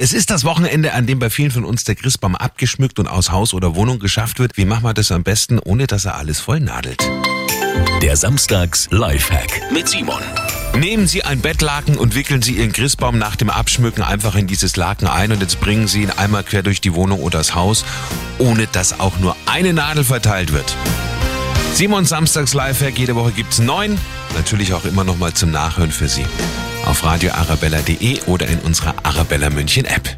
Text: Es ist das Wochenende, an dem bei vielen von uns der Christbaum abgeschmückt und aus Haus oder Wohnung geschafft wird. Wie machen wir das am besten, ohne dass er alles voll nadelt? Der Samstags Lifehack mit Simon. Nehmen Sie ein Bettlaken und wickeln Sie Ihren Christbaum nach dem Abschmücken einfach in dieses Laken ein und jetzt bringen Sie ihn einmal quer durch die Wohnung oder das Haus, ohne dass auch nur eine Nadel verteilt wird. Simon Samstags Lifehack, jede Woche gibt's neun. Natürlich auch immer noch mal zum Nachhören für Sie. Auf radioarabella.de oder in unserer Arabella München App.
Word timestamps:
Es 0.00 0.12
ist 0.12 0.30
das 0.30 0.44
Wochenende, 0.44 0.92
an 0.92 1.08
dem 1.08 1.18
bei 1.18 1.28
vielen 1.28 1.50
von 1.50 1.64
uns 1.64 1.82
der 1.82 1.96
Christbaum 1.96 2.36
abgeschmückt 2.36 3.00
und 3.00 3.08
aus 3.08 3.32
Haus 3.32 3.52
oder 3.52 3.74
Wohnung 3.74 3.98
geschafft 3.98 4.38
wird. 4.38 4.56
Wie 4.56 4.64
machen 4.64 4.84
wir 4.84 4.94
das 4.94 5.10
am 5.10 5.24
besten, 5.24 5.58
ohne 5.58 5.88
dass 5.88 6.04
er 6.04 6.14
alles 6.14 6.38
voll 6.38 6.60
nadelt? 6.60 7.02
Der 8.00 8.16
Samstags 8.16 8.86
Lifehack 8.92 9.72
mit 9.72 9.88
Simon. 9.88 10.22
Nehmen 10.76 11.08
Sie 11.08 11.24
ein 11.24 11.40
Bettlaken 11.40 11.96
und 11.96 12.14
wickeln 12.14 12.42
Sie 12.42 12.58
Ihren 12.58 12.72
Christbaum 12.72 13.18
nach 13.18 13.34
dem 13.34 13.50
Abschmücken 13.50 14.04
einfach 14.04 14.36
in 14.36 14.46
dieses 14.46 14.76
Laken 14.76 15.08
ein 15.08 15.32
und 15.32 15.40
jetzt 15.40 15.58
bringen 15.58 15.88
Sie 15.88 16.02
ihn 16.02 16.12
einmal 16.12 16.44
quer 16.44 16.62
durch 16.62 16.80
die 16.80 16.94
Wohnung 16.94 17.20
oder 17.20 17.38
das 17.38 17.56
Haus, 17.56 17.84
ohne 18.38 18.68
dass 18.68 19.00
auch 19.00 19.18
nur 19.18 19.34
eine 19.46 19.72
Nadel 19.72 20.04
verteilt 20.04 20.52
wird. 20.52 20.76
Simon 21.74 22.04
Samstags 22.04 22.54
Lifehack, 22.54 22.96
jede 22.96 23.16
Woche 23.16 23.32
gibt's 23.32 23.58
neun. 23.58 23.98
Natürlich 24.36 24.74
auch 24.74 24.84
immer 24.84 25.02
noch 25.02 25.18
mal 25.18 25.34
zum 25.34 25.50
Nachhören 25.50 25.90
für 25.90 26.08
Sie. 26.08 26.24
Auf 26.88 27.04
radioarabella.de 27.04 28.22
oder 28.28 28.48
in 28.48 28.60
unserer 28.60 28.94
Arabella 29.02 29.50
München 29.50 29.84
App. 29.84 30.16